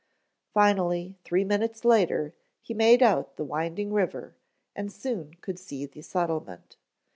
[0.51, 4.33] Finally, three minutes later he made out the winding river
[4.75, 6.75] and soon could see the settlement.